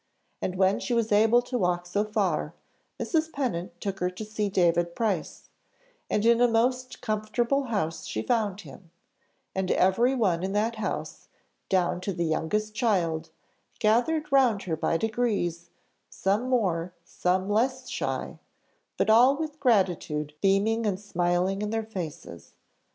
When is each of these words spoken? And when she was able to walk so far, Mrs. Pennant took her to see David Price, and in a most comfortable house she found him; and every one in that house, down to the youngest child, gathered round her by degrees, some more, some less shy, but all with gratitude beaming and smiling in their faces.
And 0.41 0.55
when 0.55 0.79
she 0.79 0.95
was 0.95 1.11
able 1.11 1.43
to 1.43 1.59
walk 1.59 1.85
so 1.85 2.03
far, 2.03 2.55
Mrs. 2.99 3.31
Pennant 3.31 3.79
took 3.79 3.99
her 3.99 4.09
to 4.09 4.25
see 4.25 4.49
David 4.49 4.95
Price, 4.95 5.49
and 6.09 6.25
in 6.25 6.41
a 6.41 6.47
most 6.47 7.01
comfortable 7.01 7.65
house 7.65 8.07
she 8.07 8.23
found 8.23 8.61
him; 8.61 8.89
and 9.53 9.69
every 9.69 10.15
one 10.15 10.41
in 10.41 10.53
that 10.53 10.77
house, 10.77 11.27
down 11.69 12.01
to 12.01 12.13
the 12.13 12.25
youngest 12.25 12.73
child, 12.73 13.29
gathered 13.77 14.31
round 14.31 14.63
her 14.63 14.75
by 14.75 14.97
degrees, 14.97 15.69
some 16.09 16.49
more, 16.49 16.93
some 17.05 17.47
less 17.47 17.87
shy, 17.87 18.39
but 18.97 19.07
all 19.07 19.37
with 19.37 19.59
gratitude 19.59 20.33
beaming 20.41 20.87
and 20.87 20.99
smiling 20.99 21.61
in 21.61 21.69
their 21.69 21.85
faces. 21.85 22.53